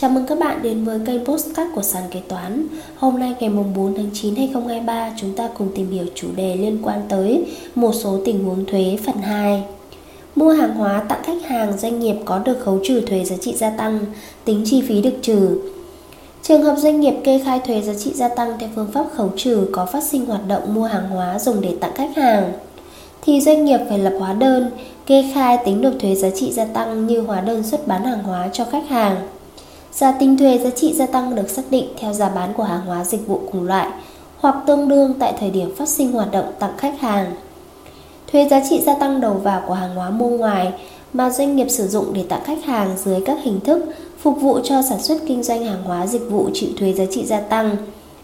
Chào 0.00 0.10
mừng 0.10 0.26
các 0.26 0.38
bạn 0.38 0.62
đến 0.62 0.84
với 0.84 1.00
kênh 1.06 1.24
Postcard 1.24 1.70
của 1.74 1.82
Sàn 1.82 2.02
Kế 2.10 2.20
Toán. 2.28 2.66
Hôm 2.96 3.18
nay 3.18 3.34
ngày 3.40 3.50
4 3.50 3.94
tháng 3.96 4.10
9 4.14 4.36
2023 4.36 5.10
chúng 5.20 5.32
ta 5.32 5.48
cùng 5.58 5.68
tìm 5.74 5.90
hiểu 5.90 6.04
chủ 6.14 6.28
đề 6.36 6.56
liên 6.56 6.78
quan 6.82 7.02
tới 7.08 7.46
một 7.74 7.92
số 7.94 8.18
tình 8.24 8.44
huống 8.44 8.64
thuế 8.66 8.98
phần 9.06 9.16
2 9.16 9.62
Mua 10.36 10.50
hàng 10.52 10.74
hóa 10.74 11.02
tặng 11.08 11.22
khách 11.24 11.42
hàng 11.46 11.78
doanh 11.78 12.00
nghiệp 12.00 12.16
có 12.24 12.38
được 12.38 12.58
khấu 12.64 12.80
trừ 12.84 13.00
thuế 13.00 13.24
giá 13.24 13.36
trị 13.40 13.56
gia 13.56 13.70
tăng, 13.70 13.98
tính 14.44 14.62
chi 14.66 14.82
phí 14.88 15.02
được 15.02 15.14
trừ. 15.22 15.58
Trường 16.42 16.62
hợp 16.62 16.74
doanh 16.78 17.00
nghiệp 17.00 17.14
kê 17.24 17.40
khai 17.44 17.60
thuế 17.66 17.80
giá 17.80 17.92
trị 17.98 18.12
gia 18.14 18.28
tăng 18.28 18.58
theo 18.58 18.68
phương 18.74 18.90
pháp 18.92 19.06
khấu 19.14 19.30
trừ 19.36 19.68
có 19.72 19.86
phát 19.86 20.02
sinh 20.02 20.26
hoạt 20.26 20.48
động 20.48 20.74
mua 20.74 20.84
hàng 20.84 21.08
hóa 21.08 21.38
dùng 21.38 21.60
để 21.60 21.76
tặng 21.80 21.94
khách 21.94 22.16
hàng 22.16 22.52
thì 23.22 23.40
doanh 23.40 23.64
nghiệp 23.64 23.80
phải 23.88 23.98
lập 23.98 24.12
hóa 24.18 24.32
đơn, 24.32 24.70
kê 25.06 25.30
khai 25.34 25.58
tính 25.64 25.80
nộp 25.80 25.92
thuế 26.00 26.14
giá 26.14 26.30
trị 26.30 26.52
gia 26.52 26.64
tăng 26.64 27.06
như 27.06 27.20
hóa 27.20 27.40
đơn 27.40 27.62
xuất 27.62 27.86
bán 27.86 28.04
hàng 28.04 28.22
hóa 28.22 28.48
cho 28.52 28.64
khách 28.64 28.88
hàng. 28.88 29.16
Giá 29.92 30.12
tinh 30.12 30.38
thuế 30.38 30.58
giá 30.58 30.70
trị 30.70 30.94
gia 30.94 31.06
tăng 31.06 31.34
được 31.34 31.50
xác 31.50 31.62
định 31.70 31.88
theo 31.98 32.12
giá 32.12 32.28
bán 32.28 32.52
của 32.54 32.62
hàng 32.62 32.86
hóa, 32.86 33.04
dịch 33.04 33.26
vụ 33.26 33.40
cùng 33.52 33.66
loại, 33.66 33.88
hoặc 34.36 34.56
tương 34.66 34.88
đương 34.88 35.14
tại 35.18 35.34
thời 35.40 35.50
điểm 35.50 35.74
phát 35.76 35.88
sinh 35.88 36.12
hoạt 36.12 36.32
động 36.32 36.52
tặng 36.58 36.76
khách 36.78 37.00
hàng. 37.00 37.34
Thuế 38.32 38.48
giá 38.48 38.60
trị 38.70 38.82
gia 38.86 38.94
tăng 38.94 39.20
đầu 39.20 39.34
vào 39.34 39.62
của 39.66 39.74
hàng 39.74 39.94
hóa 39.94 40.10
mua 40.10 40.28
ngoài 40.28 40.72
mà 41.12 41.30
doanh 41.30 41.56
nghiệp 41.56 41.68
sử 41.68 41.88
dụng 41.88 42.12
để 42.12 42.24
tặng 42.28 42.44
khách 42.44 42.64
hàng 42.64 42.96
dưới 43.04 43.20
các 43.26 43.38
hình 43.42 43.60
thức 43.60 43.84
phục 44.18 44.40
vụ 44.40 44.60
cho 44.64 44.82
sản 44.82 45.02
xuất 45.02 45.18
kinh 45.26 45.42
doanh 45.42 45.64
hàng 45.64 45.82
hóa, 45.84 46.06
dịch 46.06 46.30
vụ 46.30 46.50
chịu 46.54 46.70
thuế 46.78 46.92
giá 46.92 47.04
trị 47.10 47.24
gia 47.26 47.40
tăng 47.40 47.76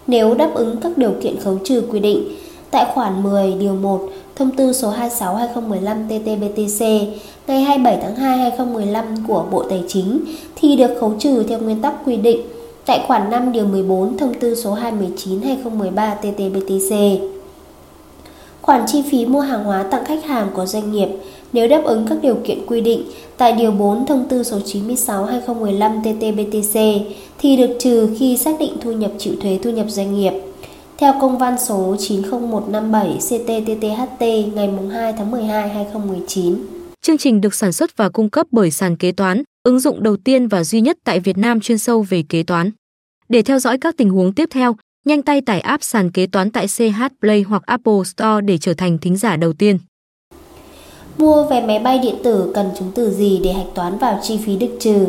nếu 0.06 0.34
đáp 0.34 0.50
ứng 0.54 0.76
các 0.80 0.98
điều 0.98 1.12
kiện 1.22 1.40
khấu 1.40 1.58
trừ 1.64 1.82
quy 1.90 2.00
định, 2.00 2.28
tại 2.70 2.86
khoản 2.94 3.22
10 3.22 3.52
điều 3.52 3.74
1 3.74 4.08
Thông 4.36 4.50
tư 4.50 4.72
số 4.72 4.90
26/2015 4.90 6.08
TT-BTC 6.08 7.06
ngày 7.46 7.62
27 7.62 7.98
tháng 8.02 8.16
2 8.16 8.38
2015 8.38 9.04
của 9.28 9.44
Bộ 9.50 9.62
Tài 9.62 9.84
chính 9.88 10.20
thì 10.56 10.76
được 10.76 10.90
khấu 11.00 11.12
trừ 11.18 11.42
theo 11.48 11.58
nguyên 11.58 11.82
tắc 11.82 11.94
quy 12.06 12.16
định 12.16 12.40
tại 12.86 13.04
khoản 13.06 13.30
5 13.30 13.52
điều 13.52 13.66
14 13.66 14.18
Thông 14.18 14.34
tư 14.34 14.54
số 14.54 14.74
219/2013 14.74 16.14
TT-BTC. 16.22 17.18
Khoản 18.62 18.82
chi 18.86 19.02
phí 19.10 19.26
mua 19.26 19.40
hàng 19.40 19.64
hóa 19.64 19.82
tặng 19.82 20.04
khách 20.04 20.24
hàng 20.24 20.48
của 20.54 20.66
doanh 20.66 20.92
nghiệp 20.92 21.08
nếu 21.52 21.68
đáp 21.68 21.84
ứng 21.84 22.06
các 22.08 22.18
điều 22.22 22.36
kiện 22.44 22.66
quy 22.66 22.80
định 22.80 23.02
tại 23.36 23.52
Điều 23.52 23.70
4 23.70 24.06
Thông 24.06 24.24
tư 24.28 24.42
số 24.42 24.58
96-2015 24.58 26.02
TT-BTC 26.02 27.00
thì 27.38 27.56
được 27.56 27.76
trừ 27.78 28.08
khi 28.18 28.36
xác 28.36 28.58
định 28.58 28.72
thu 28.80 28.92
nhập 28.92 29.10
chịu 29.18 29.34
thuế 29.42 29.58
thu 29.62 29.70
nhập 29.70 29.86
doanh 29.88 30.14
nghiệp. 30.14 30.32
Theo 30.98 31.14
công 31.20 31.38
văn 31.38 31.56
số 31.58 31.96
90157 31.98 33.18
CTTTHT 33.18 34.20
ngày 34.54 34.70
2 34.92 35.12
tháng 35.12 35.30
12 35.30 35.68
2019. 35.68 36.56
Chương 37.02 37.18
trình 37.18 37.40
được 37.40 37.54
sản 37.54 37.72
xuất 37.72 37.96
và 37.96 38.08
cung 38.08 38.30
cấp 38.30 38.46
bởi 38.50 38.70
sàn 38.70 38.96
kế 38.96 39.12
toán, 39.12 39.42
ứng 39.62 39.80
dụng 39.80 40.02
đầu 40.02 40.16
tiên 40.16 40.48
và 40.48 40.64
duy 40.64 40.80
nhất 40.80 40.98
tại 41.04 41.20
Việt 41.20 41.38
Nam 41.38 41.60
chuyên 41.60 41.78
sâu 41.78 42.02
về 42.02 42.22
kế 42.28 42.42
toán. 42.42 42.70
Để 43.28 43.42
theo 43.42 43.58
dõi 43.58 43.78
các 43.78 43.96
tình 43.96 44.10
huống 44.10 44.32
tiếp 44.32 44.48
theo, 44.52 44.76
nhanh 45.04 45.22
tay 45.22 45.40
tải 45.40 45.60
app 45.60 45.82
sàn 45.82 46.10
kế 46.10 46.26
toán 46.26 46.50
tại 46.50 46.66
CH 46.66 47.02
Play 47.20 47.42
hoặc 47.42 47.62
Apple 47.66 48.04
Store 48.04 48.40
để 48.40 48.58
trở 48.58 48.74
thành 48.74 48.98
thính 48.98 49.16
giả 49.16 49.36
đầu 49.36 49.52
tiên. 49.52 49.78
Mua 51.18 51.48
vé 51.48 51.66
máy 51.66 51.78
bay 51.78 51.98
điện 51.98 52.14
tử 52.24 52.52
cần 52.54 52.70
chứng 52.78 52.92
từ 52.94 53.10
gì 53.10 53.40
để 53.44 53.52
hạch 53.52 53.74
toán 53.74 53.98
vào 53.98 54.18
chi 54.22 54.38
phí 54.46 54.56
được 54.56 54.76
trừ? 54.80 55.06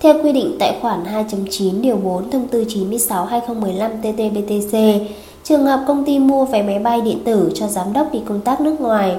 Theo 0.00 0.14
quy 0.22 0.32
định 0.32 0.56
tại 0.58 0.78
khoản 0.82 1.04
2.9 1.04 1.80
điều 1.80 1.96
4 1.96 2.30
thông 2.30 2.48
tư 2.48 2.64
96/2015 2.64 4.00
TT-BTC, 4.02 5.00
trường 5.44 5.66
hợp 5.66 5.84
công 5.88 6.04
ty 6.04 6.18
mua 6.18 6.44
vé 6.44 6.62
máy 6.62 6.78
bay 6.78 7.00
điện 7.00 7.18
tử 7.24 7.50
cho 7.54 7.66
giám 7.66 7.92
đốc 7.92 8.12
đi 8.12 8.20
công 8.28 8.40
tác 8.40 8.60
nước 8.60 8.80
ngoài 8.80 9.16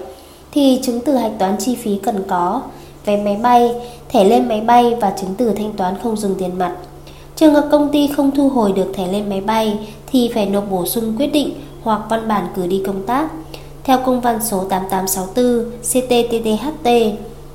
thì 0.52 0.80
chứng 0.83 1.00
từ 1.00 1.16
hạch 1.16 1.31
toán 1.39 1.57
chi 1.57 1.75
phí 1.75 2.00
cần 2.03 2.23
có 2.27 2.61
vé 3.05 3.23
máy 3.23 3.35
bay, 3.44 3.72
thẻ 4.09 4.23
lên 4.23 4.47
máy 4.47 4.61
bay 4.61 4.95
và 5.02 5.13
chứng 5.22 5.35
từ 5.38 5.53
thanh 5.53 5.73
toán 5.73 5.94
không 6.03 6.17
dùng 6.17 6.35
tiền 6.35 6.57
mặt. 6.57 6.75
Trường 7.35 7.53
hợp 7.53 7.67
công 7.72 7.89
ty 7.89 8.07
không 8.07 8.31
thu 8.31 8.50
hồi 8.50 8.72
được 8.72 8.91
thẻ 8.95 9.07
lên 9.07 9.30
máy 9.30 9.41
bay 9.41 9.80
thì 10.11 10.31
phải 10.33 10.45
nộp 10.45 10.72
bổ 10.72 10.85
sung 10.85 11.16
quyết 11.17 11.33
định 11.33 11.53
hoặc 11.83 12.02
văn 12.09 12.27
bản 12.27 12.47
cử 12.55 12.67
đi 12.67 12.83
công 12.85 13.03
tác. 13.05 13.31
Theo 13.83 13.97
công 14.05 14.22
văn 14.22 14.39
số 14.44 14.63
8864 14.69 15.72
CTTTHT 15.81 16.89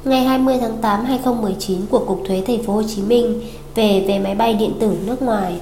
ngày 0.04 0.25
20 0.25 0.59
tháng 0.60 0.78
8 0.78 1.04
2019 1.04 1.78
của 1.91 1.98
Cục 1.98 2.22
Thuế 2.26 2.42
Thành 2.47 2.62
phố 2.62 2.72
Hồ 2.72 2.82
Chí 2.82 3.03
Minh 3.03 3.41
về 3.75 4.04
vé 4.09 4.19
máy 4.19 4.34
bay 4.34 4.54
điện 4.54 4.72
tử 4.81 4.97
nước 5.06 5.22
ngoài. 5.22 5.60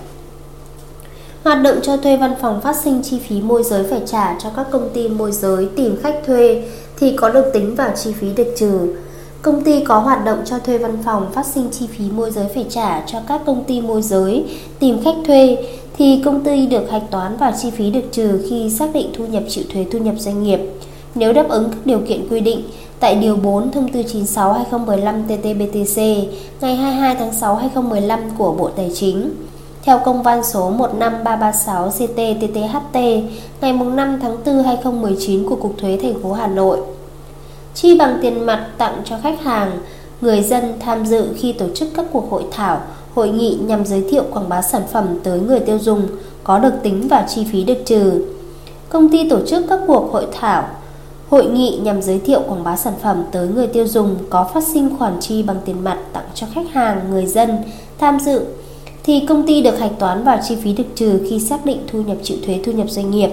Hoạt 1.44 1.62
động 1.62 1.76
cho 1.82 1.96
thuê 1.96 2.16
văn 2.16 2.34
phòng 2.40 2.60
phát 2.60 2.76
sinh 2.76 3.02
chi 3.02 3.18
phí 3.18 3.40
môi 3.40 3.62
giới 3.62 3.84
phải 3.90 4.00
trả 4.06 4.38
cho 4.38 4.50
các 4.56 4.66
công 4.70 4.88
ty 4.94 5.08
môi 5.08 5.32
giới 5.32 5.68
tìm 5.76 5.96
khách 6.02 6.20
thuê 6.26 6.64
thì 6.98 7.16
có 7.16 7.30
được 7.30 7.50
tính 7.52 7.74
vào 7.74 7.90
chi 7.96 8.12
phí 8.12 8.26
được 8.36 8.54
trừ. 8.56 8.94
Công 9.42 9.64
ty 9.64 9.84
có 9.84 9.98
hoạt 9.98 10.24
động 10.24 10.38
cho 10.44 10.58
thuê 10.58 10.78
văn 10.78 10.98
phòng 11.04 11.30
phát 11.32 11.46
sinh 11.46 11.68
chi 11.70 11.86
phí 11.86 12.04
môi 12.10 12.30
giới 12.30 12.46
phải 12.54 12.66
trả 12.70 13.00
cho 13.06 13.18
các 13.28 13.40
công 13.46 13.64
ty 13.64 13.80
môi 13.80 14.02
giới 14.02 14.44
tìm 14.78 15.04
khách 15.04 15.16
thuê 15.26 15.66
thì 15.96 16.22
công 16.24 16.44
ty 16.44 16.66
được 16.66 16.90
hạch 16.90 17.10
toán 17.10 17.36
vào 17.36 17.52
chi 17.62 17.70
phí 17.70 17.90
được 17.90 18.04
trừ 18.12 18.46
khi 18.50 18.70
xác 18.70 18.92
định 18.94 19.10
thu 19.12 19.26
nhập 19.26 19.42
chịu 19.48 19.64
thuế 19.72 19.86
thu 19.92 19.98
nhập 19.98 20.14
doanh 20.18 20.42
nghiệp. 20.42 20.60
Nếu 21.14 21.32
đáp 21.32 21.48
ứng 21.48 21.70
các 21.70 21.78
điều 21.84 22.00
kiện 22.08 22.28
quy 22.28 22.40
định 22.40 22.62
tại 23.02 23.14
Điều 23.14 23.36
4 23.36 23.70
Thông 23.70 23.88
tư 23.88 24.00
96-2015 24.00 25.26
TT-BTC 25.28 26.26
ngày 26.60 26.76
22 26.76 27.16
tháng 27.16 27.32
6 27.32 27.56
2015 27.56 28.20
của 28.38 28.52
Bộ 28.52 28.70
Tài 28.76 28.90
chính 28.94 29.30
theo 29.82 30.00
công 30.04 30.22
văn 30.22 30.44
số 30.44 30.70
15336 30.70 31.88
CT-TTHT 31.88 33.22
ngày 33.60 33.72
5 33.72 34.18
tháng 34.22 34.36
4 34.46 34.62
2019 34.64 35.48
của 35.48 35.56
Cục 35.56 35.78
Thuế 35.78 35.98
thành 36.02 36.22
phố 36.22 36.32
Hà 36.32 36.46
Nội. 36.46 36.80
Chi 37.74 37.98
bằng 37.98 38.18
tiền 38.22 38.46
mặt 38.46 38.66
tặng 38.78 39.02
cho 39.04 39.18
khách 39.22 39.42
hàng, 39.42 39.78
người 40.20 40.42
dân 40.42 40.72
tham 40.80 41.06
dự 41.06 41.28
khi 41.36 41.52
tổ 41.52 41.66
chức 41.74 41.88
các 41.96 42.06
cuộc 42.12 42.30
hội 42.30 42.44
thảo, 42.50 42.80
hội 43.14 43.28
nghị 43.28 43.58
nhằm 43.66 43.86
giới 43.86 44.04
thiệu 44.10 44.24
quảng 44.32 44.48
bá 44.48 44.62
sản 44.62 44.82
phẩm 44.92 45.06
tới 45.22 45.40
người 45.40 45.60
tiêu 45.60 45.78
dùng 45.78 46.06
có 46.44 46.58
được 46.58 46.72
tính 46.82 47.08
vào 47.08 47.24
chi 47.28 47.46
phí 47.52 47.64
được 47.64 47.78
trừ. 47.86 48.24
Công 48.88 49.08
ty 49.08 49.28
tổ 49.28 49.38
chức 49.46 49.64
các 49.68 49.80
cuộc 49.86 50.12
hội 50.12 50.26
thảo, 50.40 50.68
hội 51.32 51.46
nghị 51.46 51.78
nhằm 51.82 52.02
giới 52.02 52.18
thiệu 52.18 52.40
quảng 52.48 52.64
bá 52.64 52.76
sản 52.76 52.94
phẩm 53.02 53.24
tới 53.32 53.48
người 53.48 53.66
tiêu 53.66 53.86
dùng 53.86 54.16
có 54.30 54.48
phát 54.54 54.64
sinh 54.64 54.96
khoản 54.98 55.20
chi 55.20 55.42
bằng 55.42 55.56
tiền 55.64 55.84
mặt 55.84 55.98
tặng 56.12 56.24
cho 56.34 56.46
khách 56.54 56.70
hàng, 56.72 57.00
người 57.10 57.26
dân 57.26 57.56
tham 57.98 58.20
dự 58.20 58.44
thì 59.04 59.26
công 59.28 59.46
ty 59.46 59.62
được 59.62 59.78
hạch 59.78 59.98
toán 59.98 60.24
vào 60.24 60.38
chi 60.48 60.56
phí 60.62 60.72
được 60.72 60.84
trừ 60.94 61.20
khi 61.30 61.40
xác 61.40 61.66
định 61.66 61.78
thu 61.86 62.02
nhập 62.02 62.16
chịu 62.22 62.38
thuế 62.46 62.60
thu 62.64 62.72
nhập 62.72 62.90
doanh 62.90 63.10
nghiệp. 63.10 63.30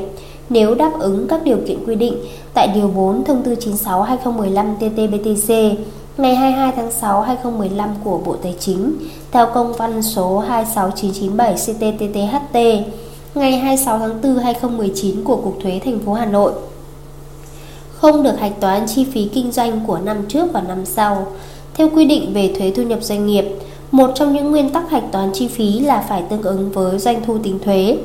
Nếu 0.50 0.76
đáp 0.76 0.92
ứng 1.00 1.28
các 1.28 1.44
điều 1.44 1.58
kiện 1.68 1.86
quy 1.86 1.96
định 1.96 2.14
tại 2.54 2.68
Điều 2.76 2.88
4 2.88 3.24
Thông 3.24 3.44
tư 3.44 3.56
96-2015 3.86 4.78
TT-BTC 4.80 5.76
ngày 6.18 6.36
22 6.36 6.74
tháng 6.76 6.92
6 6.92 7.22
2015 7.22 7.90
của 8.04 8.20
Bộ 8.26 8.36
Tài 8.44 8.56
chính 8.60 8.94
theo 9.32 9.48
công 9.54 9.74
văn 9.74 10.02
số 10.02 10.44
26997/CT-TTHT 10.50 12.82
ngày 13.36 13.52
26 13.52 14.00
tháng 14.00 14.22
4 14.22 14.36
2019 14.36 15.24
của 15.24 15.36
Cục 15.36 15.58
Thuế 15.64 15.80
thành 15.86 16.00
phố 16.00 16.14
Hà 16.14 16.26
Nội 16.26 16.52
không 18.00 18.24
được 18.24 18.40
hạch 18.40 18.60
toán 18.60 18.88
chi 18.88 19.06
phí 19.14 19.30
kinh 19.34 19.52
doanh 19.52 19.80
của 19.88 19.98
năm 19.98 20.18
trước 20.28 20.54
và 20.54 20.62
năm 20.62 20.86
sau. 20.86 21.28
Theo 21.74 21.90
quy 21.90 22.06
định 22.06 22.34
về 22.34 22.54
thuế 22.58 22.72
thu 22.76 22.84
nhập 22.84 23.00
doanh 23.02 23.28
nghiệp, 23.28 23.46
một 23.92 24.12
trong 24.16 24.34
những 24.34 24.52
nguyên 24.52 24.70
tắc 24.70 24.90
hạch 24.90 25.12
toán 25.12 25.32
chi 25.34 25.48
phí 25.48 25.80
là 25.80 26.06
phải 26.10 26.24
tương 26.30 26.42
ứng 26.42 26.72
với 26.72 27.00
doanh 27.00 27.24
thu 27.26 27.38
tính 27.44 27.60
thuế. 27.66 27.98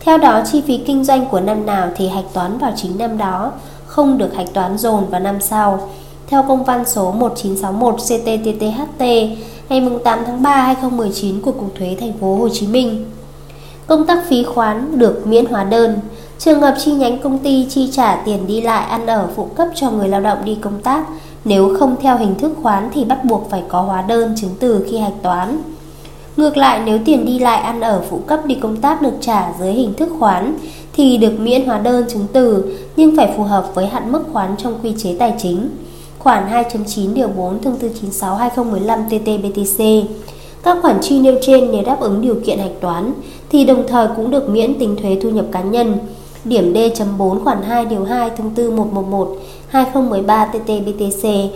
Theo 0.00 0.18
đó, 0.18 0.42
chi 0.52 0.62
phí 0.66 0.76
kinh 0.76 1.04
doanh 1.04 1.26
của 1.26 1.40
năm 1.40 1.66
nào 1.66 1.90
thì 1.96 2.08
hạch 2.08 2.24
toán 2.32 2.58
vào 2.58 2.72
chính 2.76 2.98
năm 2.98 3.18
đó, 3.18 3.52
không 3.86 4.18
được 4.18 4.34
hạch 4.34 4.52
toán 4.52 4.78
dồn 4.78 5.06
vào 5.10 5.20
năm 5.20 5.40
sau. 5.40 5.88
Theo 6.26 6.44
công 6.48 6.64
văn 6.64 6.84
số 6.86 7.12
1961 7.12 7.94
CTTTHT 7.94 9.04
ngày 9.68 9.90
8 10.04 10.18
tháng 10.26 10.42
3 10.42 10.50
2019 10.50 11.40
của 11.40 11.52
Cục 11.52 11.74
Thuế 11.78 11.96
Thành 12.00 12.12
phố 12.20 12.36
Hồ 12.36 12.48
Chí 12.48 12.66
Minh. 12.66 13.04
Công 13.86 14.06
tác 14.06 14.24
phí 14.28 14.42
khoán 14.44 14.98
được 14.98 15.26
miễn 15.26 15.46
hóa 15.46 15.64
đơn. 15.64 15.98
Trường 16.44 16.60
hợp 16.60 16.74
chi 16.78 16.92
nhánh 16.92 17.18
công 17.18 17.38
ty 17.38 17.66
chi 17.70 17.88
trả 17.92 18.16
tiền 18.16 18.46
đi 18.46 18.60
lại 18.60 18.84
ăn 18.84 19.06
ở 19.06 19.28
phụ 19.36 19.44
cấp 19.44 19.68
cho 19.74 19.90
người 19.90 20.08
lao 20.08 20.20
động 20.20 20.38
đi 20.44 20.58
công 20.60 20.80
tác, 20.82 21.04
nếu 21.44 21.76
không 21.78 21.96
theo 22.00 22.16
hình 22.16 22.34
thức 22.34 22.52
khoán 22.62 22.88
thì 22.92 23.04
bắt 23.04 23.24
buộc 23.24 23.50
phải 23.50 23.62
có 23.68 23.80
hóa 23.80 24.02
đơn 24.02 24.34
chứng 24.36 24.50
từ 24.60 24.86
khi 24.90 24.98
hạch 24.98 25.22
toán. 25.22 25.58
Ngược 26.36 26.56
lại, 26.56 26.80
nếu 26.84 26.98
tiền 27.04 27.26
đi 27.26 27.38
lại 27.38 27.62
ăn 27.62 27.80
ở 27.80 28.02
phụ 28.10 28.18
cấp 28.26 28.46
đi 28.46 28.54
công 28.54 28.76
tác 28.76 29.02
được 29.02 29.12
trả 29.20 29.52
dưới 29.60 29.72
hình 29.72 29.94
thức 29.94 30.08
khoán 30.18 30.54
thì 30.92 31.16
được 31.16 31.40
miễn 31.40 31.66
hóa 31.66 31.78
đơn 31.78 32.04
chứng 32.08 32.26
từ, 32.32 32.76
nhưng 32.96 33.16
phải 33.16 33.32
phù 33.36 33.42
hợp 33.42 33.74
với 33.74 33.86
hạn 33.86 34.12
mức 34.12 34.22
khoán 34.32 34.56
trong 34.58 34.74
quy 34.82 34.94
chế 34.98 35.16
tài 35.18 35.34
chính. 35.38 35.68
Khoản 36.18 36.52
2.9 36.52 37.14
điều 37.14 37.28
4 37.28 37.62
thông 37.62 37.76
tư 37.76 37.90
96/2015 38.00 39.08
TT-BTC. 39.08 40.04
Các 40.62 40.78
khoản 40.82 40.98
chi 41.02 41.20
nêu 41.20 41.34
trên 41.42 41.72
nếu 41.72 41.82
đáp 41.82 42.00
ứng 42.00 42.20
điều 42.20 42.36
kiện 42.46 42.58
hạch 42.58 42.80
toán 42.80 43.12
thì 43.50 43.64
đồng 43.64 43.84
thời 43.88 44.08
cũng 44.16 44.30
được 44.30 44.48
miễn 44.48 44.78
tính 44.78 44.96
thuế 45.02 45.18
thu 45.22 45.30
nhập 45.30 45.44
cá 45.52 45.62
nhân 45.62 45.94
điểm 46.44 46.74
D.4 46.74 47.44
khoản 47.44 47.62
2 47.62 47.84
điều 47.84 48.04
2 48.04 48.30
thông 48.36 48.54
tư 48.54 48.70
111 48.70 49.36
2013 49.68 50.52
TT-BTC 50.52 51.48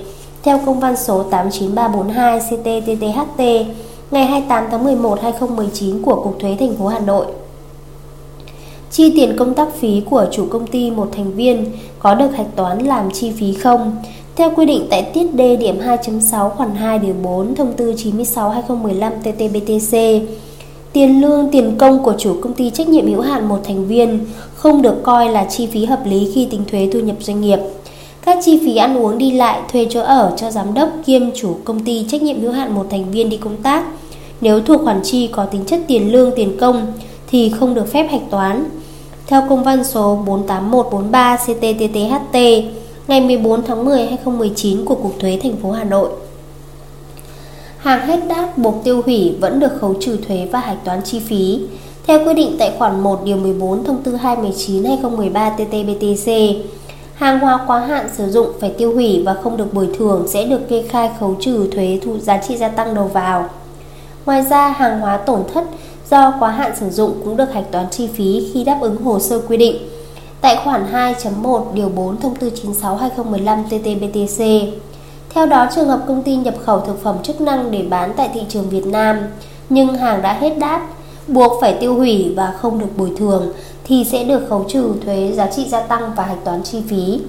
theo 0.43 0.61
công 0.67 0.81
văn 0.81 0.97
số 0.97 1.23
89342 1.23 2.41
CT-TTHT 2.41 3.65
ngày 4.11 4.27
28 4.27 4.65
tháng 4.71 4.85
11 4.85 5.19
2019 5.23 6.03
của 6.03 6.15
Cục 6.15 6.41
Thuế 6.41 6.57
thành 6.61 6.77
phố 6.77 6.87
Hà 6.87 6.99
Nội. 6.99 7.27
Chi 8.91 9.13
tiền 9.17 9.37
công 9.39 9.55
tác 9.55 9.69
phí 9.81 10.03
của 10.11 10.27
chủ 10.33 10.47
công 10.51 10.67
ty 10.67 10.91
một 10.91 11.09
thành 11.13 11.33
viên 11.33 11.67
có 11.99 12.15
được 12.15 12.31
hạch 12.37 12.57
toán 12.57 12.79
làm 12.79 13.11
chi 13.11 13.33
phí 13.39 13.55
không? 13.55 13.97
Theo 14.37 14.51
quy 14.57 14.67
định 14.67 14.87
tại 14.91 15.11
tiết 15.15 15.27
D 15.35 15.41
điểm 15.61 15.81
2.6 15.81 16.51
khoản 16.51 16.75
2 16.75 16.99
điều 16.99 17.15
4 17.23 17.55
thông 17.55 17.73
tư 17.73 17.93
96/2015/TT-BTC, 17.93 20.21
tiền 20.95 21.21
lương 21.21 21.51
tiền 21.53 21.75
công 21.79 22.05
của 22.05 22.15
chủ 22.19 22.37
công 22.41 22.53
ty 22.53 22.71
trách 22.71 22.89
nhiệm 22.89 23.07
hữu 23.07 23.21
hạn 23.21 23.49
một 23.49 23.61
thành 23.65 23.87
viên 23.87 24.27
không 24.55 24.83
được 24.83 25.03
coi 25.03 25.29
là 25.29 25.45
chi 25.51 25.67
phí 25.67 25.85
hợp 25.85 26.01
lý 26.07 26.31
khi 26.35 26.49
tính 26.51 26.65
thuế 26.71 26.89
thu 26.93 27.01
nhập 27.01 27.17
doanh 27.21 27.41
nghiệp. 27.41 27.59
Các 28.25 28.39
chi 28.45 28.61
phí 28.65 28.77
ăn 28.77 28.99
uống 28.99 29.19
đi 29.19 29.33
lại, 29.33 29.61
thuê 29.73 29.87
chỗ 29.91 30.01
ở 30.01 30.33
cho 30.37 30.51
giám 30.51 30.75
đốc 30.75 30.89
kiêm 31.07 31.23
chủ 31.35 31.57
công 31.65 31.85
ty 31.85 32.05
trách 32.09 32.23
nhiệm 32.23 32.41
hữu 32.41 32.53
hạn 32.53 32.75
một 32.75 32.87
thành 32.91 33.11
viên 33.11 33.29
đi 33.29 33.37
công 33.37 33.57
tác 33.57 33.85
nếu 34.41 34.61
thuộc 34.61 34.81
khoản 34.85 35.01
chi 35.03 35.27
có 35.33 35.45
tính 35.45 35.65
chất 35.65 35.81
tiền 35.89 36.13
lương 36.13 36.31
tiền 36.37 36.57
công 36.61 36.87
thì 37.31 37.51
không 37.51 37.75
được 37.75 37.93
phép 37.93 38.09
hạch 38.11 38.31
toán. 38.31 38.65
Theo 39.27 39.43
công 39.49 39.65
văn 39.65 39.85
số 39.85 40.23
48143 40.27 41.37
CTTTHT 41.37 42.39
ngày 43.09 43.21
14 43.21 43.63
tháng 43.63 43.85
10 43.85 44.07
2019 44.07 44.85
của 44.85 44.95
Cục 44.95 45.19
Thuế 45.21 45.39
thành 45.43 45.57
phố 45.57 45.71
Hà 45.71 45.85
Nội. 45.85 46.09
Hàng 47.85 48.07
hết 48.07 48.21
đát 48.29 48.59
buộc 48.59 48.75
tiêu 48.85 49.03
hủy 49.07 49.37
vẫn 49.41 49.61
được 49.61 49.73
khấu 49.81 49.95
trừ 50.01 50.17
thuế 50.29 50.49
và 50.53 50.61
hạch 50.61 50.85
toán 50.85 51.03
chi 51.03 51.21
phí. 51.21 51.61
Theo 52.07 52.27
quy 52.27 52.35
định 52.35 52.57
tại 52.59 52.73
khoản 52.79 53.01
1 53.01 53.25
điều 53.25 53.37
14 53.37 53.85
thông 53.85 54.03
tư 54.03 54.17
219 54.17 54.85
2013 54.85 55.57
TT-BTC, 55.57 56.55
hàng 57.15 57.39
hóa 57.39 57.65
quá 57.67 57.79
hạn 57.81 58.07
sử 58.17 58.31
dụng 58.31 58.47
phải 58.61 58.71
tiêu 58.71 58.95
hủy 58.95 59.23
và 59.27 59.35
không 59.35 59.57
được 59.57 59.75
bồi 59.75 59.89
thường 59.99 60.27
sẽ 60.29 60.45
được 60.45 60.69
kê 60.69 60.85
khai 60.89 61.11
khấu 61.21 61.37
trừ 61.41 61.71
thuế 61.73 61.99
thu 62.05 62.19
giá 62.19 62.39
trị 62.49 62.57
gia 62.57 62.69
tăng 62.69 62.95
đầu 62.95 63.05
vào. 63.05 63.49
Ngoài 64.27 64.43
ra, 64.51 64.69
hàng 64.69 65.01
hóa 65.01 65.17
tổn 65.17 65.41
thất 65.55 65.65
do 66.11 66.35
quá 66.41 66.51
hạn 66.51 66.73
sử 66.81 66.91
dụng 66.91 67.13
cũng 67.25 67.37
được 67.37 67.53
hạch 67.53 67.71
toán 67.71 67.87
chi 67.91 68.09
phí 68.15 68.51
khi 68.55 68.65
đáp 68.65 68.79
ứng 68.81 68.97
hồ 68.97 69.19
sơ 69.19 69.41
quy 69.49 69.57
định. 69.57 69.77
Tại 70.41 70.59
khoản 70.65 70.87
2.1 70.93 71.63
điều 71.75 71.89
4 71.89 72.17
thông 72.21 72.35
tư 72.35 72.51
96/2015 72.51 73.65
TT-BTC. 73.71 74.67
Theo 75.35 75.47
đó, 75.47 75.67
trường 75.75 75.89
hợp 75.89 76.01
công 76.09 76.23
ty 76.23 76.37
nhập 76.37 76.55
khẩu 76.65 76.81
thực 76.81 77.03
phẩm 77.03 77.17
chức 77.23 77.41
năng 77.41 77.71
để 77.71 77.83
bán 77.91 78.13
tại 78.17 78.31
thị 78.35 78.41
trường 78.49 78.69
Việt 78.69 78.87
Nam 78.87 79.19
nhưng 79.69 79.95
hàng 79.95 80.23
đã 80.23 80.33
hết 80.33 80.59
đát, 80.59 80.81
buộc 81.29 81.61
phải 81.61 81.77
tiêu 81.81 81.95
hủy 81.95 82.33
và 82.37 82.55
không 82.61 82.79
được 82.79 82.97
bồi 82.97 83.11
thường 83.17 83.53
thì 83.85 84.05
sẽ 84.05 84.25
được 84.25 84.47
khấu 84.49 84.65
trừ 84.69 84.93
thuế 85.05 85.33
giá 85.33 85.47
trị 85.47 85.65
gia 85.69 85.81
tăng 85.81 86.13
và 86.17 86.25
hạch 86.25 86.45
toán 86.45 86.63
chi 86.63 86.83
phí. 86.89 87.21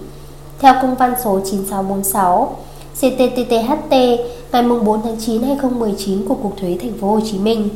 Theo 0.60 0.74
công 0.82 0.96
văn 0.96 1.14
số 1.24 1.40
9646 1.46 2.56
CTTTHT 2.94 3.92
ngày 4.52 4.64
4 4.86 5.02
tháng 5.02 5.18
9 5.20 5.42
2019 5.44 6.28
của 6.28 6.36
Cục 6.36 6.58
Thuế 6.58 6.78
Thành 6.82 6.94
phố 7.02 7.08
Hồ 7.08 7.20
Chí 7.32 7.40
Minh. 7.40 7.70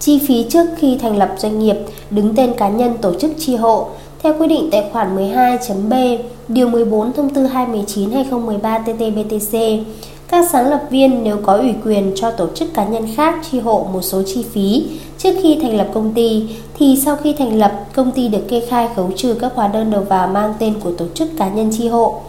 Chi 0.00 0.20
phí 0.28 0.46
trước 0.50 0.66
khi 0.76 0.98
thành 1.02 1.16
lập 1.16 1.34
doanh 1.38 1.58
nghiệp 1.58 1.76
đứng 2.10 2.34
tên 2.36 2.54
cá 2.56 2.68
nhân 2.68 2.98
tổ 2.98 3.14
chức 3.20 3.30
chi 3.38 3.56
hộ 3.56 3.88
theo 4.24 4.34
quy 4.38 4.46
định 4.46 4.68
tại 4.72 4.84
khoản 4.92 5.16
12.b 5.16 6.18
điều 6.48 6.68
14 6.68 7.12
thông 7.12 7.30
tư 7.30 7.46
219 7.46 8.10
2013 8.10 8.78
TT-BTC 8.78 9.82
các 10.28 10.50
sáng 10.52 10.70
lập 10.70 10.82
viên 10.90 11.24
nếu 11.24 11.36
có 11.42 11.56
ủy 11.56 11.74
quyền 11.84 12.12
cho 12.16 12.30
tổ 12.30 12.46
chức 12.54 12.74
cá 12.74 12.84
nhân 12.84 13.06
khác 13.16 13.34
chi 13.50 13.60
hộ 13.60 13.86
một 13.92 14.02
số 14.02 14.22
chi 14.26 14.44
phí 14.52 14.86
trước 15.18 15.34
khi 15.42 15.58
thành 15.62 15.76
lập 15.76 15.88
công 15.94 16.12
ty 16.14 16.48
thì 16.78 16.96
sau 17.04 17.16
khi 17.16 17.32
thành 17.32 17.58
lập 17.58 17.72
công 17.94 18.10
ty 18.10 18.28
được 18.28 18.48
kê 18.48 18.60
khai 18.68 18.88
khấu 18.96 19.10
trừ 19.16 19.34
các 19.40 19.52
hóa 19.54 19.68
đơn 19.68 19.90
đầu 19.90 20.02
vào 20.02 20.28
mang 20.28 20.54
tên 20.58 20.74
của 20.80 20.92
tổ 20.92 21.06
chức 21.14 21.28
cá 21.38 21.48
nhân 21.48 21.70
chi 21.78 21.88
hộ. 21.88 22.20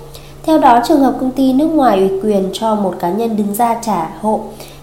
Theo 0.44 0.58
đó, 0.58 0.80
trường 0.88 1.00
hợp 1.00 1.14
công 1.20 1.32
ty 1.32 1.54
nước 1.54 1.68
ngoài 1.68 1.98
ủy 1.98 2.20
quyền 2.24 2.50
cho 2.54 2.76
một 2.76 2.96
cá 3.00 3.10
nhân 3.10 3.38
đứng 3.38 3.56
ra 3.56 3.80
trả 3.82 4.10
hộ 4.22 4.40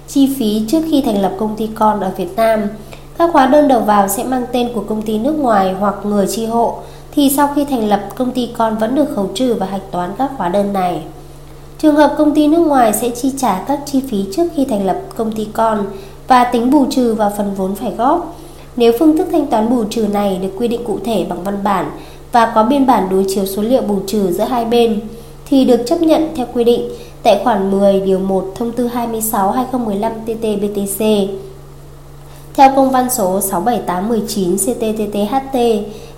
chi 0.08 0.34
phí 0.38 0.62
trước 0.68 0.80
khi 0.90 1.02
thành 1.02 1.22
lập 1.22 1.32
công 1.38 1.56
ty 1.56 1.68
con 1.74 2.00
ở 2.00 2.10
Việt 2.16 2.36
Nam, 2.36 2.60
các 3.18 3.30
hóa 3.32 3.46
đơn 3.46 3.68
đầu 3.68 3.80
vào 3.80 4.08
sẽ 4.08 4.24
mang 4.24 4.44
tên 4.52 4.68
của 4.74 4.84
công 4.88 5.02
ty 5.02 5.18
nước 5.18 5.38
ngoài 5.38 5.74
hoặc 5.80 5.94
người 6.04 6.26
chi 6.26 6.46
hộ, 6.46 6.78
thì 7.14 7.30
sau 7.36 7.48
khi 7.54 7.64
thành 7.64 7.88
lập 7.88 8.00
công 8.16 8.30
ty 8.30 8.48
con 8.56 8.78
vẫn 8.78 8.94
được 8.94 9.08
khấu 9.14 9.28
trừ 9.34 9.54
và 9.54 9.66
hạch 9.66 9.90
toán 9.90 10.10
các 10.18 10.30
hóa 10.36 10.48
đơn 10.48 10.72
này. 10.72 11.02
Trường 11.78 11.96
hợp 11.96 12.14
công 12.18 12.34
ty 12.34 12.48
nước 12.48 12.66
ngoài 12.66 12.92
sẽ 12.92 13.08
chi 13.10 13.32
trả 13.38 13.64
các 13.68 13.80
chi 13.86 14.02
phí 14.10 14.24
trước 14.32 14.48
khi 14.56 14.64
thành 14.64 14.86
lập 14.86 14.96
công 15.16 15.32
ty 15.32 15.48
con 15.52 15.84
và 16.28 16.44
tính 16.44 16.70
bù 16.70 16.86
trừ 16.90 17.14
vào 17.14 17.32
phần 17.36 17.54
vốn 17.56 17.74
phải 17.74 17.92
góp. 17.98 18.36
Nếu 18.76 18.92
phương 18.98 19.16
thức 19.18 19.28
thanh 19.32 19.46
toán 19.46 19.70
bù 19.70 19.84
trừ 19.90 20.06
này 20.12 20.38
được 20.42 20.48
quy 20.58 20.68
định 20.68 20.84
cụ 20.84 20.98
thể 21.04 21.26
bằng 21.28 21.44
văn 21.44 21.58
bản 21.64 21.90
và 22.32 22.52
có 22.54 22.62
biên 22.62 22.86
bản 22.86 23.08
đối 23.10 23.24
chiếu 23.34 23.46
số 23.46 23.62
liệu 23.62 23.82
bù 23.82 23.98
trừ 24.06 24.32
giữa 24.32 24.44
hai 24.44 24.64
bên, 24.64 25.00
thì 25.46 25.64
được 25.64 25.80
chấp 25.86 26.00
nhận 26.00 26.28
theo 26.36 26.46
quy 26.54 26.64
định 26.64 26.88
tại 27.22 27.40
khoản 27.44 27.70
10 27.70 28.00
điều 28.00 28.18
1 28.18 28.52
thông 28.54 28.72
tư 28.72 28.90
26/2015 28.94 30.12
TT-BTC. 30.26 31.26
Theo 32.54 32.72
công 32.76 32.90
văn 32.90 33.10
số 33.10 33.40
67819 33.40 34.56
CTTTHT 34.56 35.54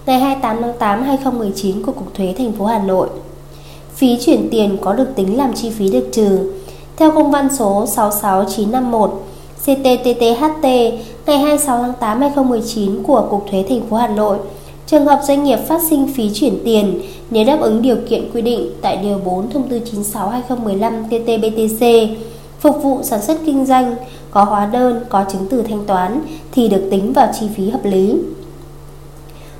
ngày 0.06 0.20
28 0.20 0.62
tháng 0.62 0.78
8 0.78 1.02
2019 1.02 1.82
của 1.82 1.92
Cục 1.92 2.14
Thuế 2.14 2.34
thành 2.38 2.52
phố 2.52 2.64
Hà 2.64 2.78
Nội. 2.78 3.08
Phí 3.94 4.18
chuyển 4.26 4.48
tiền 4.50 4.76
có 4.80 4.92
được 4.92 5.08
tính 5.16 5.36
làm 5.36 5.54
chi 5.54 5.70
phí 5.70 5.90
được 5.90 6.08
trừ. 6.12 6.52
Theo 6.96 7.10
công 7.10 7.30
văn 7.30 7.48
số 7.58 7.86
66951 7.86 9.10
CTTTHT 9.60 10.64
ngày 11.26 11.38
26 11.38 11.78
tháng 11.78 11.92
8 12.00 12.20
2019 12.20 13.02
của 13.02 13.26
Cục 13.30 13.46
Thuế 13.50 13.64
thành 13.68 13.82
phố 13.90 13.96
Hà 13.96 14.08
Nội 14.08 14.38
Trường 14.86 15.06
hợp 15.06 15.20
doanh 15.24 15.44
nghiệp 15.44 15.58
phát 15.68 15.82
sinh 15.90 16.12
phí 16.14 16.30
chuyển 16.34 16.58
tiền 16.64 17.00
nếu 17.30 17.44
đáp 17.44 17.60
ứng 17.60 17.82
điều 17.82 17.96
kiện 18.08 18.30
quy 18.34 18.42
định 18.42 18.70
tại 18.82 18.96
Điều 18.96 19.18
4 19.18 19.50
Thông 19.50 19.68
tư 19.68 19.80
96-2015 20.48 21.08
TT-BTC, 21.08 22.08
phục 22.60 22.82
vụ 22.82 23.02
sản 23.02 23.22
xuất 23.22 23.38
kinh 23.46 23.66
doanh, 23.66 23.94
có 24.34 24.44
hóa 24.44 24.66
đơn, 24.66 25.04
có 25.08 25.24
chứng 25.32 25.46
từ 25.50 25.62
thanh 25.62 25.86
toán 25.86 26.20
thì 26.52 26.68
được 26.68 26.88
tính 26.90 27.12
vào 27.12 27.28
chi 27.40 27.46
phí 27.56 27.70
hợp 27.70 27.84
lý. 27.84 28.14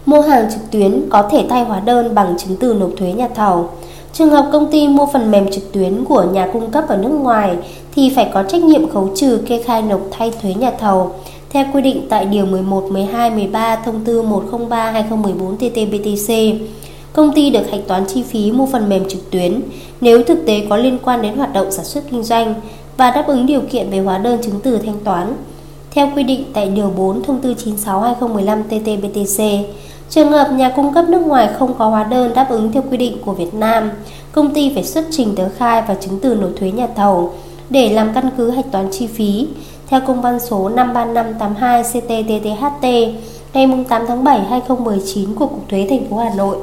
Mua 0.06 0.20
hàng 0.20 0.50
trực 0.50 0.70
tuyến 0.70 1.02
có 1.10 1.28
thể 1.30 1.46
thay 1.50 1.64
hóa 1.64 1.80
đơn 1.80 2.14
bằng 2.14 2.34
chứng 2.38 2.56
từ 2.56 2.74
nộp 2.74 2.90
thuế 2.96 3.12
nhà 3.12 3.28
thầu. 3.34 3.68
Trường 4.12 4.30
hợp 4.30 4.48
công 4.52 4.70
ty 4.70 4.88
mua 4.88 5.06
phần 5.12 5.30
mềm 5.30 5.50
trực 5.50 5.72
tuyến 5.72 6.04
của 6.04 6.22
nhà 6.32 6.48
cung 6.52 6.70
cấp 6.70 6.84
ở 6.88 6.96
nước 6.96 7.08
ngoài 7.08 7.56
thì 7.94 8.12
phải 8.16 8.30
có 8.34 8.42
trách 8.42 8.62
nhiệm 8.62 8.90
khấu 8.90 9.08
trừ 9.16 9.40
kê 9.46 9.62
khai 9.62 9.82
nộp 9.82 10.00
thay 10.10 10.32
thuế 10.42 10.54
nhà 10.54 10.72
thầu 10.80 11.10
theo 11.50 11.64
quy 11.72 11.82
định 11.82 12.06
tại 12.08 12.24
Điều 12.24 12.46
11, 12.46 12.84
12, 12.90 13.30
13 13.30 13.76
Thông 13.76 14.04
tư 14.04 14.22
103-2014 14.22 15.56
TT-BTC. 15.58 16.58
Công 17.12 17.32
ty 17.32 17.50
được 17.50 17.70
hạch 17.70 17.86
toán 17.88 18.04
chi 18.06 18.22
phí 18.22 18.52
mua 18.52 18.66
phần 18.66 18.88
mềm 18.88 19.08
trực 19.08 19.30
tuyến 19.30 19.60
nếu 20.00 20.22
thực 20.22 20.46
tế 20.46 20.66
có 20.70 20.76
liên 20.76 20.98
quan 21.04 21.22
đến 21.22 21.36
hoạt 21.36 21.52
động 21.52 21.70
sản 21.70 21.84
xuất 21.84 22.04
kinh 22.10 22.22
doanh 22.22 22.54
và 22.96 23.10
đáp 23.10 23.26
ứng 23.26 23.46
điều 23.46 23.60
kiện 23.60 23.90
về 23.90 23.98
hóa 23.98 24.18
đơn 24.18 24.42
chứng 24.42 24.60
từ 24.62 24.78
thanh 24.78 25.00
toán. 25.04 25.34
Theo 25.90 26.08
quy 26.16 26.22
định 26.22 26.44
tại 26.54 26.68
Điều 26.68 26.90
4 26.90 27.22
Thông 27.22 27.40
tư 27.40 27.54
96-2015 27.84 28.62
TT-BTC, 28.68 29.64
trường 30.10 30.32
hợp 30.32 30.48
nhà 30.52 30.72
cung 30.76 30.94
cấp 30.94 31.04
nước 31.08 31.22
ngoài 31.26 31.48
không 31.58 31.74
có 31.78 31.88
hóa 31.88 32.04
đơn 32.04 32.34
đáp 32.34 32.46
ứng 32.48 32.72
theo 32.72 32.82
quy 32.90 32.96
định 32.96 33.18
của 33.24 33.32
Việt 33.32 33.54
Nam, 33.54 33.90
công 34.32 34.54
ty 34.54 34.74
phải 34.74 34.84
xuất 34.84 35.04
trình 35.10 35.34
tờ 35.36 35.48
khai 35.56 35.82
và 35.88 35.94
chứng 35.94 36.18
từ 36.22 36.34
nộp 36.34 36.50
thuế 36.56 36.70
nhà 36.70 36.86
thầu 36.96 37.32
để 37.70 37.88
làm 37.88 38.14
căn 38.14 38.30
cứ 38.36 38.50
hạch 38.50 38.72
toán 38.72 38.88
chi 38.90 39.06
phí 39.06 39.48
theo 39.86 40.00
công 40.06 40.22
văn 40.22 40.40
số 40.40 40.68
53582 40.68 41.82
CTTTHT 41.82 42.84
ngày 43.54 43.84
8 43.88 44.02
tháng 44.08 44.24
7 44.24 44.40
2019 44.40 45.34
của 45.34 45.46
Cục 45.46 45.68
Thuế 45.68 45.86
thành 45.90 46.10
phố 46.10 46.16
Hà 46.16 46.30
Nội. 46.36 46.56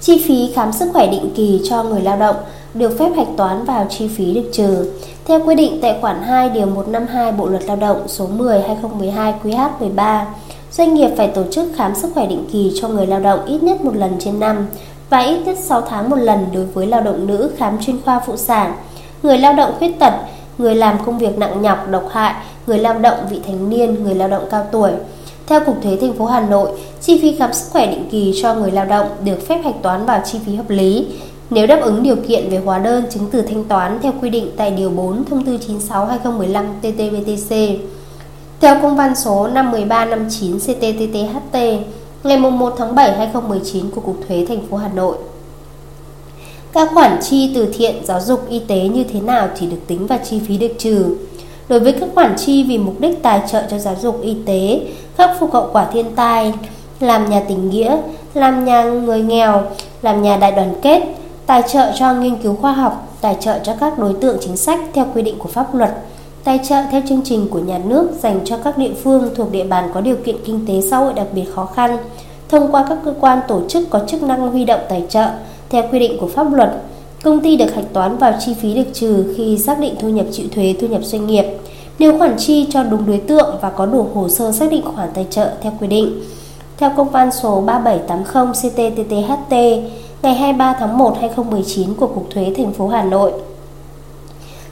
Chi 0.00 0.24
phí 0.28 0.52
khám 0.54 0.72
sức 0.72 0.88
khỏe 0.92 1.06
định 1.06 1.30
kỳ 1.36 1.60
cho 1.68 1.82
người 1.82 2.00
lao 2.00 2.16
động 2.16 2.36
được 2.74 2.98
phép 2.98 3.10
hạch 3.16 3.28
toán 3.36 3.64
vào 3.64 3.86
chi 3.90 4.08
phí 4.08 4.34
được 4.34 4.50
trừ. 4.52 4.92
Theo 5.24 5.40
quy 5.46 5.54
định 5.54 5.78
tại 5.82 5.98
khoản 6.00 6.22
2 6.22 6.50
điều 6.50 6.66
152 6.66 7.32
Bộ 7.32 7.46
luật 7.46 7.64
Lao 7.64 7.76
động 7.76 8.08
số 8.08 8.26
10 8.26 8.60
2012 8.60 9.34
QH13, 9.42 10.24
doanh 10.72 10.94
nghiệp 10.94 11.10
phải 11.16 11.28
tổ 11.28 11.42
chức 11.50 11.68
khám 11.76 11.94
sức 11.94 12.10
khỏe 12.14 12.26
định 12.26 12.44
kỳ 12.52 12.72
cho 12.80 12.88
người 12.88 13.06
lao 13.06 13.20
động 13.20 13.44
ít 13.46 13.62
nhất 13.62 13.80
một 13.80 13.96
lần 13.96 14.16
trên 14.20 14.40
năm 14.40 14.66
và 15.10 15.18
ít 15.18 15.38
nhất 15.46 15.56
6 15.58 15.80
tháng 15.80 16.10
một 16.10 16.16
lần 16.16 16.46
đối 16.54 16.64
với 16.64 16.86
lao 16.86 17.00
động 17.00 17.26
nữ 17.26 17.50
khám 17.56 17.78
chuyên 17.80 18.02
khoa 18.02 18.20
phụ 18.26 18.36
sản, 18.36 18.74
người 19.22 19.38
lao 19.38 19.52
động 19.52 19.74
khuyết 19.78 19.98
tật, 19.98 20.12
người 20.58 20.74
làm 20.74 20.96
công 21.06 21.18
việc 21.18 21.38
nặng 21.38 21.62
nhọc, 21.62 21.88
độc 21.90 22.08
hại, 22.10 22.34
người 22.66 22.78
lao 22.78 22.98
động 22.98 23.18
vị 23.30 23.40
thành 23.46 23.70
niên, 23.70 24.04
người 24.04 24.14
lao 24.14 24.28
động 24.28 24.44
cao 24.50 24.66
tuổi. 24.72 24.90
Theo 25.46 25.60
Cục 25.60 25.82
Thuế 25.82 25.96
thành 26.00 26.12
phố 26.12 26.24
Hà 26.24 26.40
Nội, 26.40 26.70
chi 27.00 27.18
phí 27.22 27.36
khám 27.36 27.52
sức 27.52 27.66
khỏe 27.72 27.86
định 27.86 28.08
kỳ 28.10 28.34
cho 28.42 28.54
người 28.54 28.70
lao 28.70 28.84
động 28.84 29.06
được 29.24 29.48
phép 29.48 29.60
hạch 29.64 29.82
toán 29.82 30.06
vào 30.06 30.20
chi 30.24 30.38
phí 30.46 30.54
hợp 30.54 30.70
lý 30.70 31.06
nếu 31.50 31.66
đáp 31.66 31.80
ứng 31.82 32.02
điều 32.02 32.16
kiện 32.16 32.50
về 32.50 32.58
hóa 32.64 32.78
đơn 32.78 33.04
chứng 33.10 33.26
từ 33.30 33.42
thanh 33.42 33.64
toán 33.64 33.98
theo 34.02 34.12
quy 34.22 34.30
định 34.30 34.50
tại 34.56 34.70
Điều 34.70 34.90
4 34.90 35.24
Thông 35.24 35.44
tư 35.44 35.58
96-2015 35.88 36.64
TT-BTC. 36.82 37.76
Theo 38.60 38.76
công 38.82 38.96
văn 38.96 39.14
số 39.16 39.48
51359 39.48 40.58
CTTTHT 40.58 41.58
ngày 42.24 42.38
1 42.38 42.74
tháng 42.78 42.94
7 42.94 43.16
2019 43.16 43.90
của 43.90 44.00
Cục 44.00 44.16
Thuế 44.28 44.44
thành 44.48 44.66
phố 44.70 44.76
Hà 44.76 44.88
Nội. 44.88 45.16
Các 46.72 46.88
khoản 46.94 47.18
chi 47.22 47.52
từ 47.54 47.66
thiện, 47.72 47.94
giáo 48.04 48.20
dục, 48.20 48.48
y 48.48 48.58
tế 48.58 48.80
như 48.80 49.04
thế 49.04 49.20
nào 49.20 49.48
thì 49.58 49.66
được 49.66 49.86
tính 49.86 50.06
vào 50.06 50.18
chi 50.30 50.40
phí 50.48 50.58
được 50.58 50.72
trừ. 50.78 51.16
Đối 51.68 51.80
với 51.80 51.92
các 51.92 52.08
khoản 52.14 52.34
chi 52.36 52.64
vì 52.64 52.78
mục 52.78 53.00
đích 53.00 53.22
tài 53.22 53.40
trợ 53.52 53.62
cho 53.70 53.78
giáo 53.78 53.96
dục 54.02 54.20
y 54.22 54.36
tế, 54.46 54.80
khắc 55.16 55.30
phục 55.40 55.52
hậu 55.52 55.68
quả 55.72 55.86
thiên 55.92 56.06
tai, 56.14 56.52
làm 57.00 57.30
nhà 57.30 57.42
tình 57.48 57.70
nghĩa, 57.70 57.96
làm 58.34 58.64
nhà 58.64 58.84
người 58.84 59.22
nghèo, 59.22 59.62
làm 60.02 60.22
nhà 60.22 60.36
đại 60.36 60.52
đoàn 60.52 60.74
kết, 60.82 61.02
tài 61.48 61.62
trợ 61.68 61.92
cho 61.98 62.14
nghiên 62.14 62.36
cứu 62.36 62.54
khoa 62.54 62.72
học, 62.72 63.16
tài 63.20 63.36
trợ 63.40 63.58
cho 63.58 63.74
các 63.80 63.98
đối 63.98 64.14
tượng 64.14 64.36
chính 64.40 64.56
sách 64.56 64.80
theo 64.94 65.06
quy 65.14 65.22
định 65.22 65.38
của 65.38 65.48
pháp 65.48 65.74
luật, 65.74 65.90
tài 66.44 66.60
trợ 66.68 66.82
theo 66.90 67.02
chương 67.08 67.20
trình 67.24 67.48
của 67.50 67.58
nhà 67.58 67.78
nước 67.78 68.10
dành 68.22 68.40
cho 68.44 68.58
các 68.64 68.78
địa 68.78 68.92
phương 69.02 69.30
thuộc 69.36 69.52
địa 69.52 69.64
bàn 69.64 69.90
có 69.94 70.00
điều 70.00 70.16
kiện 70.16 70.36
kinh 70.44 70.66
tế 70.66 70.80
xã 70.90 70.96
hội 70.96 71.12
đặc 71.12 71.26
biệt 71.32 71.44
khó 71.54 71.64
khăn, 71.64 71.98
thông 72.48 72.72
qua 72.72 72.86
các 72.88 72.98
cơ 73.04 73.14
quan 73.20 73.38
tổ 73.48 73.60
chức 73.68 73.90
có 73.90 74.00
chức 74.08 74.22
năng 74.22 74.50
huy 74.50 74.64
động 74.64 74.80
tài 74.88 75.04
trợ, 75.08 75.30
Theo 75.70 75.82
quy 75.92 75.98
định 75.98 76.16
của 76.20 76.28
pháp 76.28 76.52
luật, 76.52 76.70
công 77.22 77.40
ty 77.40 77.56
được 77.56 77.74
hạch 77.74 77.92
toán 77.92 78.16
vào 78.16 78.34
chi 78.40 78.54
phí 78.54 78.74
được 78.74 78.90
trừ 78.92 79.34
khi 79.36 79.58
xác 79.58 79.78
định 79.80 79.94
thu 80.00 80.08
nhập 80.08 80.26
chịu 80.32 80.46
thuế 80.54 80.74
thu 80.80 80.86
nhập 80.86 81.04
doanh 81.04 81.26
nghiệp 81.26 81.44
nếu 81.98 82.18
khoản 82.18 82.36
chi 82.36 82.66
cho 82.70 82.82
đúng 82.82 83.06
đối 83.06 83.18
tượng 83.18 83.58
và 83.60 83.70
có 83.70 83.86
đủ 83.86 84.06
hồ 84.14 84.28
sơ 84.28 84.52
xác 84.52 84.70
định 84.70 84.82
khoản 84.94 85.08
tài 85.14 85.26
trợ 85.30 85.50
theo 85.62 85.72
quy 85.80 85.86
định. 85.86 86.22
Theo 86.78 86.90
công 86.96 87.08
văn 87.08 87.30
số 87.32 87.60
3780 87.60 88.52
CTTTHT 88.52 89.54
ngày 90.22 90.34
23 90.34 90.76
tháng 90.80 90.98
1 90.98 91.16
2019 91.20 91.94
của 91.94 92.06
Cục 92.06 92.30
Thuế 92.30 92.52
thành 92.56 92.72
phố 92.72 92.88
Hà 92.88 93.02
Nội, 93.02 93.32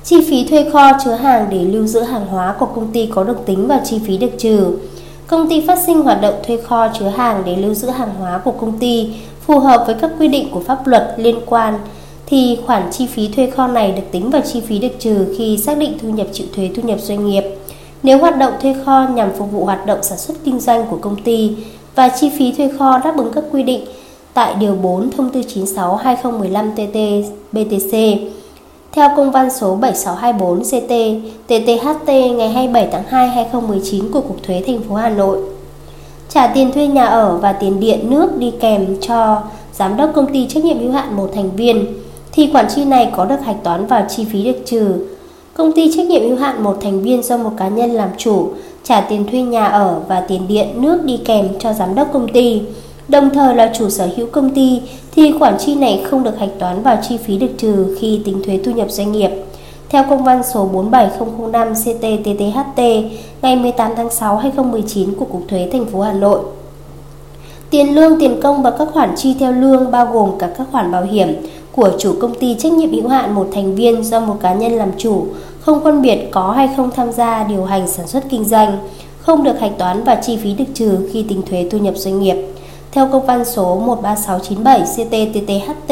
Chi 0.07 0.17
phí 0.31 0.45
thuê 0.45 0.71
kho 0.71 0.93
chứa 1.05 1.15
hàng 1.15 1.47
để 1.51 1.65
lưu 1.65 1.87
giữ 1.87 2.01
hàng 2.01 2.27
hóa 2.27 2.55
của 2.59 2.67
công 2.67 2.93
ty 2.93 3.07
có 3.07 3.25
được 3.25 3.47
tính 3.47 3.67
vào 3.67 3.81
chi 3.85 4.01
phí 4.07 4.17
được 4.17 4.31
trừ. 4.39 4.79
Công 5.27 5.49
ty 5.49 5.61
phát 5.67 5.79
sinh 5.87 6.03
hoạt 6.03 6.21
động 6.21 6.35
thuê 6.47 6.57
kho 6.57 6.89
chứa 6.89 7.09
hàng 7.09 7.43
để 7.47 7.57
lưu 7.57 7.75
giữ 7.75 7.91
hàng 7.91 8.15
hóa 8.19 8.39
của 8.39 8.51
công 8.51 8.79
ty 8.79 9.11
phù 9.41 9.59
hợp 9.59 9.85
với 9.87 9.95
các 9.95 10.11
quy 10.19 10.29
định 10.29 10.49
của 10.51 10.61
pháp 10.61 10.87
luật 10.87 11.15
liên 11.17 11.41
quan 11.47 11.79
thì 12.27 12.59
khoản 12.67 12.83
chi 12.93 13.07
phí 13.07 13.29
thuê 13.29 13.51
kho 13.51 13.67
này 13.67 13.93
được 13.93 14.03
tính 14.11 14.31
vào 14.31 14.43
chi 14.53 14.61
phí 14.61 14.79
được 14.79 14.93
trừ 14.99 15.35
khi 15.39 15.59
xác 15.59 15.79
định 15.79 15.99
thu 16.03 16.09
nhập 16.09 16.27
chịu 16.33 16.47
thuế 16.57 16.71
thu 16.77 16.83
nhập 16.83 17.01
doanh 17.01 17.27
nghiệp. 17.27 17.45
Nếu 18.03 18.19
hoạt 18.19 18.39
động 18.39 18.53
thuê 18.63 18.75
kho 18.85 19.07
nhằm 19.15 19.29
phục 19.39 19.53
vụ 19.53 19.65
hoạt 19.65 19.87
động 19.87 20.03
sản 20.03 20.19
xuất 20.19 20.37
kinh 20.45 20.61
doanh 20.61 20.87
của 20.91 20.99
công 21.01 21.23
ty 21.23 21.57
và 21.95 22.09
chi 22.09 22.31
phí 22.39 22.53
thuê 22.53 22.71
kho 22.79 22.99
đáp 22.99 23.17
ứng 23.17 23.33
các 23.33 23.45
quy 23.53 23.63
định 23.63 23.85
tại 24.37 24.55
Điều 24.61 24.75
4 24.75 25.11
Thông 25.11 25.31
tư 25.31 25.41
96-2015-TT-BTC 25.41 28.17
theo 28.93 29.11
công 29.17 29.31
văn 29.31 29.51
số 29.51 29.77
7624 29.77 30.61
CT 30.61 30.93
TTHT 31.47 32.09
ngày 32.09 32.49
27 32.49 32.89
tháng 32.93 33.03
2 33.09 33.29
2019 33.29 34.13
của 34.13 34.21
Cục 34.21 34.43
Thuế 34.43 34.63
thành 34.67 34.81
phố 34.89 34.95
Hà 34.95 35.09
Nội. 35.09 35.39
Trả 36.29 36.47
tiền 36.47 36.73
thuê 36.73 36.87
nhà 36.87 37.05
ở 37.05 37.37
và 37.37 37.53
tiền 37.53 37.81
điện 37.81 38.11
nước 38.11 38.39
đi 38.39 38.53
kèm 38.61 38.97
cho 39.01 39.43
giám 39.73 39.97
đốc 39.97 40.11
công 40.15 40.33
ty 40.33 40.47
trách 40.49 40.65
nhiệm 40.65 40.79
hữu 40.79 40.93
hạn 40.93 41.17
một 41.17 41.31
thành 41.35 41.57
viên, 41.57 41.87
thì 42.33 42.51
khoản 42.53 42.67
chi 42.75 42.85
này 42.85 43.13
có 43.17 43.25
được 43.25 43.41
hạch 43.45 43.65
toán 43.65 43.87
vào 43.87 44.07
chi 44.09 44.27
phí 44.33 44.45
được 44.45 44.59
trừ. 44.65 44.93
Công 45.55 45.73
ty 45.73 45.93
trách 45.97 46.07
nhiệm 46.07 46.23
hữu 46.23 46.37
hạn 46.37 46.65
một 46.65 46.77
thành 46.81 47.03
viên 47.03 47.23
do 47.23 47.37
một 47.37 47.51
cá 47.57 47.69
nhân 47.69 47.91
làm 47.91 48.09
chủ, 48.19 48.49
trả 48.85 49.01
tiền 49.01 49.25
thuê 49.31 49.43
nhà 49.43 49.67
ở 49.67 50.01
và 50.09 50.21
tiền 50.21 50.49
điện 50.49 50.69
nước 50.75 51.05
đi 51.05 51.21
kèm 51.25 51.49
cho 51.59 51.73
giám 51.73 51.95
đốc 51.95 52.13
công 52.13 52.33
ty 52.33 52.63
đồng 53.09 53.31
thời 53.31 53.55
là 53.55 53.73
chủ 53.75 53.91
sở 53.91 54.09
hữu 54.17 54.27
công 54.27 54.55
ty 54.55 54.81
thì 55.13 55.33
khoản 55.39 55.59
chi 55.59 55.75
này 55.75 56.05
không 56.05 56.23
được 56.23 56.39
hạch 56.39 56.59
toán 56.59 56.83
vào 56.83 56.99
chi 57.09 57.17
phí 57.17 57.37
được 57.39 57.51
trừ 57.59 57.97
khi 58.01 58.21
tính 58.25 58.43
thuế 58.45 58.61
thu 58.65 58.73
nhập 58.73 58.91
doanh 58.91 59.13
nghiệp. 59.13 59.31
Theo 59.89 60.05
công 60.11 60.25
văn 60.25 60.43
số 60.55 60.65
47005 60.65 61.75
CTTTHT 61.75 62.81
ngày 63.43 63.57
18 63.57 63.93
tháng 63.97 64.11
6 64.11 64.37
2019 64.37 65.15
của 65.15 65.25
Cục 65.25 65.49
Thuế 65.49 65.69
thành 65.73 65.87
phố 65.87 66.01
Hà 66.01 66.13
Nội. 66.13 66.41
Tiền 67.71 67.95
lương, 67.95 68.21
tiền 68.21 68.41
công 68.43 68.63
và 68.63 68.71
các 68.71 68.89
khoản 68.93 69.15
chi 69.17 69.37
theo 69.39 69.53
lương 69.53 69.91
bao 69.91 70.07
gồm 70.13 70.31
cả 70.39 70.51
các 70.59 70.67
khoản 70.73 70.93
bảo 70.93 71.03
hiểm 71.03 71.37
của 71.73 71.91
chủ 71.99 72.15
công 72.21 72.35
ty 72.35 72.55
trách 72.59 72.73
nhiệm 72.73 72.93
hữu 72.93 73.09
hạn 73.09 73.35
một 73.35 73.49
thành 73.53 73.75
viên 73.75 74.05
do 74.05 74.21
một 74.21 74.37
cá 74.41 74.55
nhân 74.55 74.73
làm 74.73 74.91
chủ, 74.99 75.27
không 75.61 75.85
phân 75.85 76.03
biệt 76.03 76.29
có 76.31 76.53
hay 76.53 76.69
không 76.77 76.91
tham 76.91 77.13
gia 77.13 77.45
điều 77.45 77.65
hành 77.65 77.89
sản 77.89 78.07
xuất 78.07 78.25
kinh 78.31 78.45
doanh, 78.45 78.79
không 79.21 79.45
được 79.45 79.61
hạch 79.61 79.79
toán 79.79 80.05
và 80.05 80.15
chi 80.15 80.37
phí 80.37 80.55
được 80.55 80.65
trừ 80.75 81.09
khi 81.13 81.23
tính 81.23 81.43
thuế 81.51 81.69
thu 81.71 81.79
nhập 81.79 81.95
doanh 81.97 82.21
nghiệp 82.21 82.37
theo 82.93 83.09
công 83.13 83.27
văn 83.27 83.45
số 83.45 83.81
13697 83.81 84.81
CTTTHT 84.81 85.91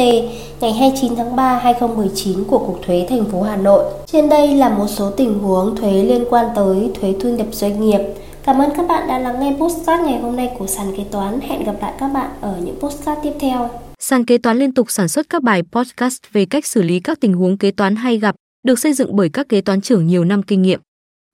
ngày 0.61 0.73
29 0.73 1.17
tháng 1.17 1.37
3 1.37 1.59
2019 1.59 2.45
của 2.45 2.59
Cục 2.59 2.81
Thuế 2.87 3.07
thành 3.09 3.25
phố 3.25 3.43
Hà 3.43 3.57
Nội. 3.57 3.93
Trên 4.07 4.29
đây 4.29 4.57
là 4.57 4.69
một 4.69 4.87
số 4.89 5.11
tình 5.11 5.39
huống 5.39 5.77
thuế 5.77 5.93
liên 5.93 6.25
quan 6.31 6.47
tới 6.57 6.91
thuế 7.01 7.15
thu 7.21 7.29
nhập 7.29 7.47
doanh 7.53 7.81
nghiệp. 7.81 8.01
Cảm 8.45 8.59
ơn 8.59 8.71
các 8.77 8.89
bạn 8.89 9.09
đã 9.09 9.19
lắng 9.19 9.41
nghe 9.41 9.57
postcard 9.61 10.05
ngày 10.05 10.21
hôm 10.21 10.37
nay 10.37 10.51
của 10.59 10.67
sàn 10.67 10.97
kế 10.97 11.05
toán. 11.11 11.41
Hẹn 11.41 11.65
gặp 11.65 11.75
lại 11.81 11.93
các 11.99 12.09
bạn 12.09 12.31
ở 12.41 12.55
những 12.65 12.77
postcard 12.81 13.21
tiếp 13.23 13.33
theo. 13.41 13.71
Sàn 13.99 14.25
kế 14.25 14.39
toán 14.39 14.59
liên 14.59 14.75
tục 14.75 14.91
sản 14.91 15.09
xuất 15.09 15.29
các 15.29 15.43
bài 15.43 15.63
podcast 15.73 16.19
về 16.33 16.47
cách 16.47 16.67
xử 16.67 16.83
lý 16.83 17.01
các 17.01 17.21
tình 17.21 17.35
huống 17.35 17.59
kế 17.59 17.71
toán 17.71 17.97
hay 17.97 18.19
gặp, 18.19 18.35
được 18.67 18.79
xây 18.79 18.93
dựng 18.93 19.17
bởi 19.17 19.29
các 19.29 19.49
kế 19.49 19.61
toán 19.61 19.81
trưởng 19.81 20.07
nhiều 20.07 20.25
năm 20.25 20.43
kinh 20.43 20.63
nghiệm. 20.63 20.81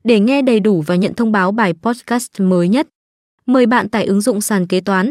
Để 0.05 0.21
nghe 0.21 0.43
đầy 0.43 0.61
đủ 0.61 0.83
và 0.87 0.95
nhận 0.95 1.14
thông 1.14 1.33
báo 1.33 1.52
bài 1.52 1.73
podcast 1.83 2.31
mới 2.38 2.69
nhất, 2.69 2.88
mời 3.47 3.67
bạn 3.67 3.88
tải 3.88 4.05
ứng 4.05 4.21
dụng 4.21 4.40
sàn 4.40 4.67
kế 4.67 4.81
toán 4.81 5.11